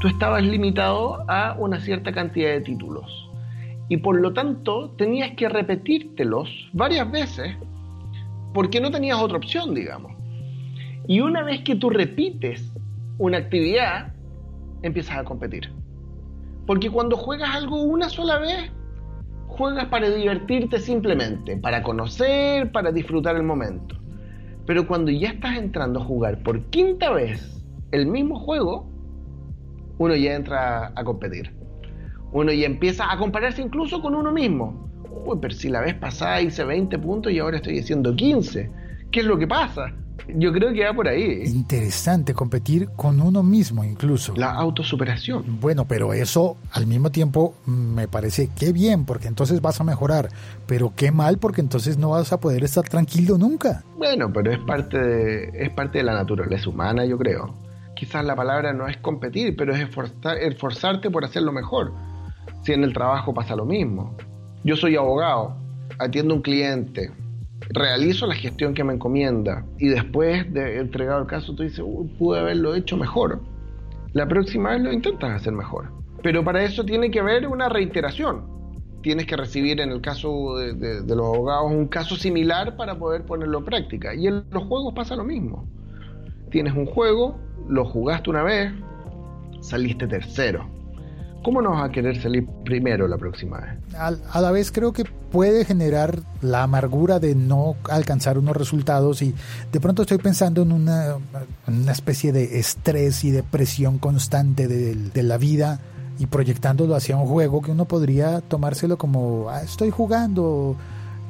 [0.00, 3.28] tú estabas limitado a una cierta cantidad de títulos.
[3.88, 7.56] Y por lo tanto tenías que repetírtelos varias veces
[8.52, 10.17] porque no tenías otra opción, digamos.
[11.08, 12.70] Y una vez que tú repites
[13.16, 14.12] una actividad,
[14.82, 15.72] empiezas a competir.
[16.66, 18.70] Porque cuando juegas algo una sola vez,
[19.46, 23.96] juegas para divertirte simplemente, para conocer, para disfrutar el momento.
[24.66, 28.86] Pero cuando ya estás entrando a jugar por quinta vez el mismo juego,
[29.96, 31.54] uno ya entra a competir.
[32.32, 34.90] Uno ya empieza a compararse incluso con uno mismo.
[35.24, 38.70] Uy, pero si la vez pasada hice 20 puntos y ahora estoy haciendo 15.
[39.10, 39.94] ¿Qué es lo que pasa?
[40.26, 41.44] Yo creo que va por ahí.
[41.46, 44.34] Interesante, competir con uno mismo incluso.
[44.36, 45.60] La autosuperación.
[45.60, 50.28] Bueno, pero eso al mismo tiempo me parece que bien, porque entonces vas a mejorar,
[50.66, 53.84] pero qué mal porque entonces no vas a poder estar tranquilo nunca.
[53.96, 57.54] Bueno, pero es parte de, es parte de la naturaleza humana, yo creo.
[57.94, 61.92] Quizás la palabra no es competir, pero es esforzarte por hacerlo mejor.
[62.62, 64.16] Si en el trabajo pasa lo mismo.
[64.62, 65.56] Yo soy abogado,
[65.98, 67.10] atiendo a un cliente,
[67.70, 71.84] realizo la gestión que me encomienda y después de entregado el caso tú dices,
[72.18, 73.40] pude haberlo hecho mejor.
[74.12, 75.92] La próxima vez lo intentas hacer mejor.
[76.22, 78.44] Pero para eso tiene que haber una reiteración.
[79.02, 83.58] Tienes que recibir en el caso de, los abogados un caso similar para poder ponerlo
[83.58, 84.14] en práctica.
[84.14, 85.68] Y en los juegos pasa lo mismo.
[86.50, 88.72] Tienes un juego, lo jugaste una vez,
[89.60, 90.77] saliste tercero
[91.48, 93.70] ¿Cómo no vas a querer salir primero la próxima vez?
[93.96, 99.34] A, la vez creo que puede generar la amargura de no alcanzar unos resultados y
[99.72, 101.16] de pronto estoy pensando en una,
[101.90, 105.80] especie de estrés y de presión constante de, la vida
[106.18, 110.76] y proyectándolo hacia un juego que uno podría tomárselo como ah, estoy jugando,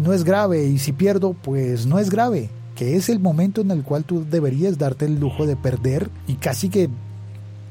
[0.00, 3.70] no es grave y si pierdo pues no es grave, que es el momento en
[3.70, 6.90] el cual tú deberías darte el lujo de perder y casi que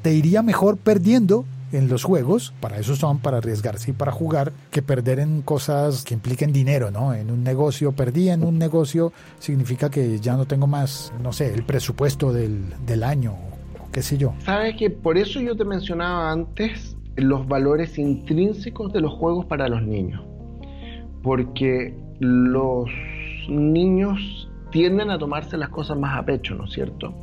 [0.02, 4.54] te iría mejor perdiendo en los juegos, para eso son, para arriesgarse y para jugar,
[4.72, 7.14] que perder en cosas que impliquen dinero, ¿no?
[7.14, 11.54] En un negocio, perdí en un negocio, significa que ya no tengo más, no sé,
[11.54, 14.34] el presupuesto del, del año, o qué sé yo.
[14.40, 19.68] Sabes que por eso yo te mencionaba antes los valores intrínsecos de los juegos para
[19.68, 20.24] los niños,
[21.24, 22.90] porque los
[23.50, 27.14] niños tienden a tomarse las cosas más a pecho, ¿no es cierto?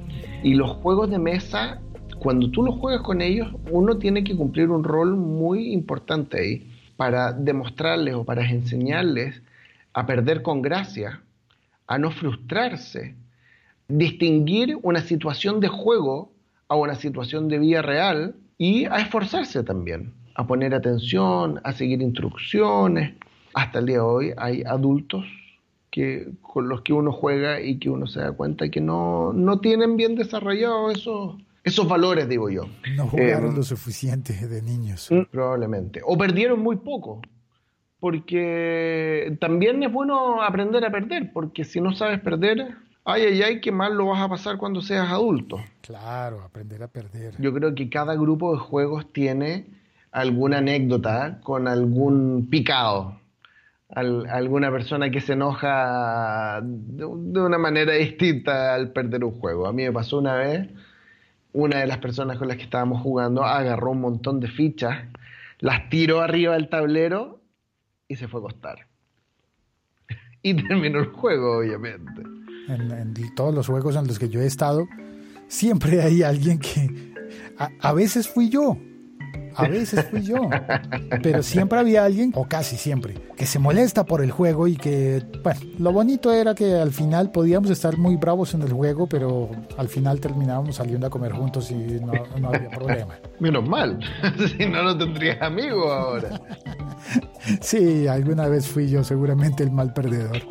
[0.43, 1.81] Y los juegos de mesa
[2.25, 6.67] cuando tú lo juegas con ellos, uno tiene que cumplir un rol muy importante ahí
[6.97, 9.43] para demostrarles o para enseñarles
[9.93, 11.21] a perder con gracia,
[11.87, 13.15] a no frustrarse,
[13.89, 16.33] distinguir una situación de juego
[16.69, 22.01] a una situación de vida real y a esforzarse también, a poner atención, a seguir
[22.01, 23.13] instrucciones.
[23.53, 25.27] Hasta el día de hoy hay adultos
[25.91, 29.61] que, con los que uno juega y que uno se da cuenta que no, no
[29.61, 32.69] tienen bien desarrollados esos, esos valores, digo yo.
[32.95, 35.09] No jugaron eh, lo suficiente de niños.
[35.11, 36.03] Mm, probablemente.
[36.05, 37.23] O perdieron muy poco.
[37.99, 43.61] Porque también es bueno aprender a perder, porque si no sabes perder, ay, ay, ay,
[43.63, 45.57] qué mal lo vas a pasar cuando seas adulto.
[45.81, 47.35] Claro, aprender a perder.
[47.39, 49.67] Yo creo que cada grupo de juegos tiene
[50.13, 53.21] alguna anécdota con algún picado.
[53.89, 59.67] alguna persona que se enoja de, una manera distinta al perder un juego.
[59.67, 60.69] A mí me pasó una vez
[61.55, 65.07] una de las personas con las que estábamos jugando agarró un montón de fichas,
[65.61, 67.41] las tiró arriba del tablero
[68.09, 68.87] y se fue a acostar.
[70.43, 72.23] y terminó el juego, obviamente.
[72.69, 74.87] En, todos los juegos en los que yo he estado,
[75.49, 77.15] siempre hay alguien que...
[77.81, 78.77] a veces fui yo,
[79.57, 80.49] a veces fui yo.
[81.23, 85.23] Pero siempre había alguien, o casi siempre, que se molesta por el juego y que,
[85.43, 89.51] bueno, lo bonito era que al final podíamos estar muy bravos en el juego, pero
[89.77, 93.15] al final terminábamos saliendo a comer juntos y no, no había problema.
[93.41, 93.99] Menos mal,
[94.57, 96.41] si no, no tendrías amigos ahora.
[97.61, 100.43] sí, alguna vez fui yo seguramente el mal perdedor.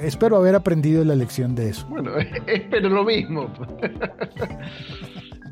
[0.00, 1.86] Espero haber aprendido la lección de eso.
[1.88, 2.12] Bueno,
[2.46, 3.52] espero lo mismo.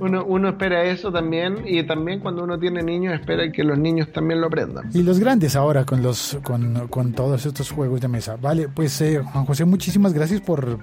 [0.00, 4.10] Uno, uno, espera eso también y también cuando uno tiene niños espera que los niños
[4.12, 4.90] también lo aprendan.
[4.94, 8.36] Y los grandes ahora con los con, con todos estos juegos de mesa.
[8.36, 10.78] Vale, pues eh, Juan José, muchísimas gracias por,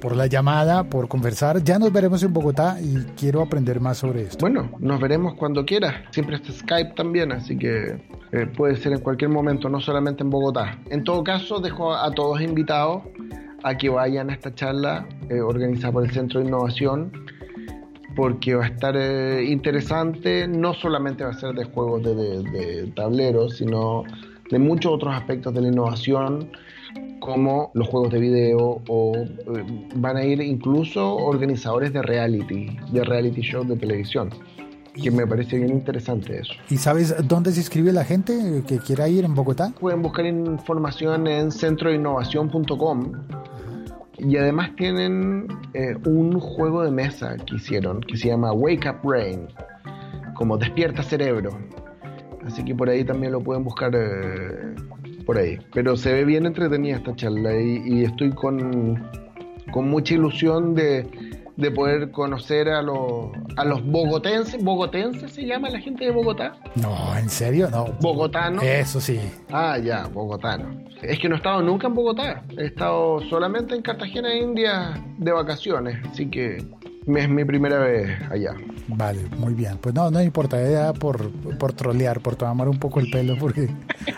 [0.00, 1.62] por la llamada, por conversar.
[1.62, 4.38] Ya nos veremos en Bogotá y quiero aprender más sobre esto.
[4.40, 5.94] Bueno, nos veremos cuando quieras.
[6.10, 8.00] Siempre está Skype también, así que
[8.32, 10.78] eh, puede ser en cualquier momento, no solamente en Bogotá.
[10.90, 13.02] En todo caso, dejo a todos invitados
[13.62, 17.12] a que vayan a esta charla eh, organizada por el Centro de Innovación
[18.16, 22.86] porque va a estar eh, interesante, no solamente va a ser de juegos de, de,
[22.94, 24.04] tableros, sino
[24.50, 26.50] de muchos otros aspectos de la innovación,
[27.20, 29.28] como los juegos de video, o eh,
[29.94, 34.30] van a ir incluso organizadores de reality, de reality shows de televisión.
[35.00, 36.52] que me parece bien interesante eso.
[36.68, 39.72] ¿Y sabes dónde se inscribe la gente que quiera ir en Bogotá?
[39.78, 43.12] Pueden buscar información en centroinnovación.com
[44.22, 48.98] y además tienen eh, un juego de mesa que hicieron que se llama Wake Up
[49.02, 49.48] Brain,
[50.34, 51.50] como despierta cerebro.
[52.44, 54.74] Así que por ahí también lo pueden buscar eh,
[55.26, 55.58] por ahí.
[55.72, 59.10] Pero se ve bien entretenida esta charla y, estoy con,
[59.72, 61.06] con mucha ilusión de,
[61.60, 64.62] de poder conocer a los, a los bogotenses.
[64.62, 66.56] ¿Bogotenses se llama la gente de Bogotá?
[66.76, 67.68] No, ¿en serio?
[67.70, 67.86] No.
[68.00, 68.62] ¿Bogotano?
[68.62, 69.20] Eso sí.
[69.50, 70.80] Ah, ya, bogotano.
[71.02, 72.42] Es que no he estado nunca en Bogotá.
[72.56, 75.98] He estado solamente en Cartagena, India, de vacaciones.
[76.10, 76.56] Así que
[77.06, 78.54] es mi primera vez allá.
[78.88, 79.78] Vale, muy bien.
[79.78, 83.68] Pues no, no importa, era por, por trolear, por tomar un poco el pelo, porque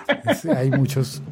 [0.57, 1.22] hay muchos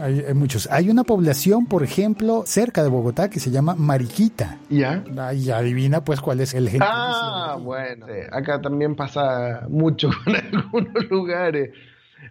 [0.00, 0.68] hay, muchos.
[0.70, 4.58] Hay una población, por ejemplo, cerca de Bogotá que se llama Mariquita.
[4.70, 5.04] ¿Ya?
[5.34, 6.94] Y adivina pues cuál es el gentilicio.
[6.94, 8.06] Ah, bueno.
[8.32, 11.70] acá también pasa mucho con algunos lugares.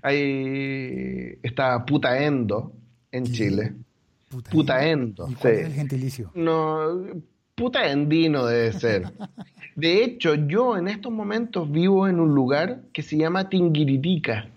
[0.02, 2.74] Ahí está Putaendo
[3.12, 3.74] en Chile.
[4.50, 5.30] Putaendo.
[5.30, 6.32] ¿Y cuál es el gentilicio?
[6.34, 7.06] No,
[7.56, 9.14] putaendino debe ser.
[9.76, 14.48] De hecho, yo en estos momentos vivo en un lugar que se llama Tinguiririca.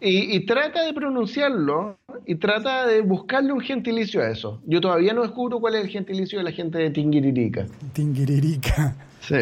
[0.00, 4.60] y, trata de pronunciarlo y trata de buscarle un gentilicio a eso.
[4.66, 7.66] Yo todavía no descubro cuál es el gentilicio de la gente de Tinguiririca.
[7.92, 8.96] Tinguiririca.
[9.20, 9.36] Sí.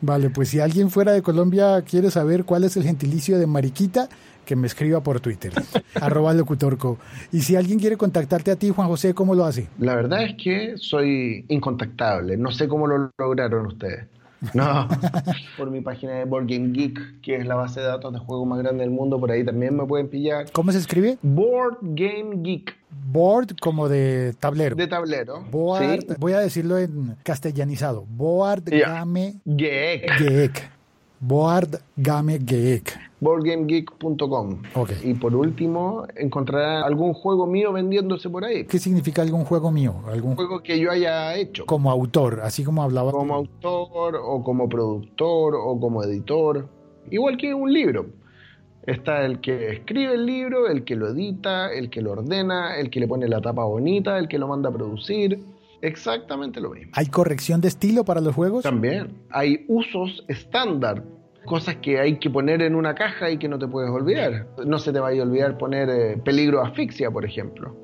[0.00, 4.08] Vale, pues si alguien fuera de Colombia quiere saber cuál es el gentilicio de Mariquita,
[4.46, 5.52] que me escriba por Twitter,
[6.00, 6.98] arroba locutorco.
[7.32, 9.68] Y si alguien quiere contactarte a ti, Juan José, ¿cómo lo hace?
[9.78, 12.38] La verdad es que soy incontactable.
[12.38, 14.06] No sé cómo lo lograron ustedes.
[14.54, 14.86] No,
[15.56, 18.46] por mi página de Board Game Geek, que es la base de datos de juegos
[18.46, 20.46] más grande del mundo, por ahí también me pueden pillar.
[20.52, 21.18] ¿Cómo se escribe?
[21.22, 22.76] Board Game Geek.
[23.10, 24.76] Board como de tablero.
[24.76, 25.42] De tablero.
[25.50, 28.04] Board, voy a decirlo en castellanizado.
[28.08, 30.18] Board Game Geek.
[30.18, 30.70] Geek.
[31.18, 34.62] Board Game Geek boardgamegeek.com.
[35.02, 38.64] Y por último, encontrará algún juego mío vendiéndose por ahí.
[38.66, 39.96] ¿Qué significa algún juego mío?
[40.06, 41.66] ¿Algún juego que yo haya hecho?
[41.66, 43.10] Como autor, así como hablaba.
[43.10, 46.68] Como autor, o como productor, o como editor.
[47.10, 48.06] Igual que un libro.
[48.86, 52.90] Está el que escribe el libro, el que lo edita, el que lo ordena, el
[52.90, 55.42] que le pone la tapa bonita, el que lo manda a producir.
[55.82, 56.92] Exactamente lo mismo.
[56.94, 58.62] ¿Hay corrección de estilo para los juegos?
[58.62, 59.24] También.
[59.30, 61.02] Hay usos estándar
[61.46, 64.46] cosas que hay que poner en una caja y que no te puedes olvidar.
[64.66, 67.74] No se te vaya a olvidar poner eh, peligro asfixia, por ejemplo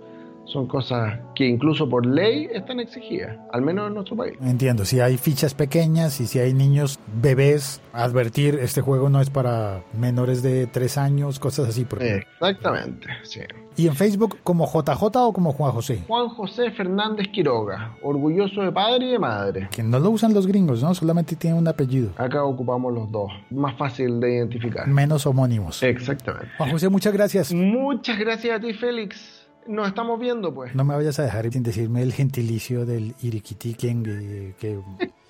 [0.45, 4.35] son cosas que incluso por ley están exigidas, al menos en nuestro país.
[4.43, 9.31] Entiendo, si hay fichas pequeñas y si hay niños bebés, advertir, este juego no es
[9.31, 11.87] para menores de tres años, cosas así.
[12.01, 13.41] Exactamente, sí.
[13.77, 16.03] ¿Y en Facebook como JJ o como Juan José?
[16.07, 19.69] Juan José Fernández Quiroga, orgulloso de padre y de madre.
[19.71, 20.95] Que no lo usan los gringos, ¿no?
[20.95, 22.11] Solamente tiene un apellido.
[22.17, 24.87] Acá ocupamos los dos, más fácil de identificar.
[24.87, 25.83] Menos homónimos.
[25.83, 26.49] Exactamente.
[26.59, 27.53] Juan José, muchas gracias.
[27.53, 29.47] Muchas gracias a ti, Félix.
[29.67, 30.75] Nos estamos viendo, pues.
[30.75, 34.55] No me vayas a dejar sin decirme el gentilicio del iriquitiquen que...
[34.59, 34.81] que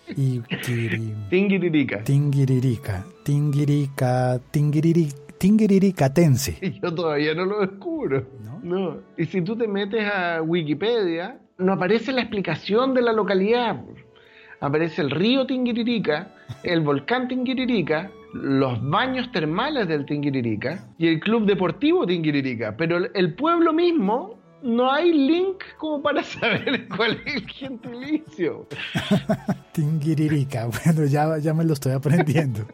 [1.30, 2.03] Tingiririca.
[2.05, 3.05] Tingiririca.
[3.24, 4.40] Tingirica.
[5.43, 6.57] Tingiriricatense.
[6.82, 8.24] Yo todavía no lo descubro.
[8.45, 8.61] ¿No?
[8.62, 8.97] No.
[9.16, 13.82] Y si tú te metes a Wikipedia, no aparece la explicación de la localidad.
[14.61, 16.32] Aparece el río Tingiririca,
[16.62, 23.34] el volcán Tingiririca, los baños termales del Tinguiririca y el club deportivo Tinguiririca, pero el
[23.34, 28.68] pueblo mismo no hay link como para saber cuál es el gentilicio.
[29.72, 32.64] Tinguiririca, bueno, ya, ya me lo estoy aprendiendo.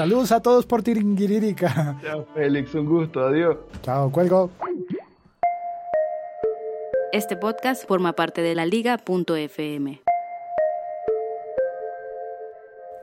[0.00, 2.00] Saludos a todos por Tinguiririca.
[2.02, 3.58] Chao, Félix, un gusto, adiós.
[3.82, 4.50] Chao, cuelgo.
[7.12, 10.00] Este podcast forma parte de la liga.fm.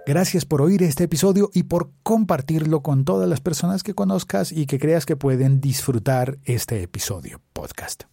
[0.07, 4.65] Gracias por oír este episodio y por compartirlo con todas las personas que conozcas y
[4.65, 8.05] que creas que pueden disfrutar este episodio podcast.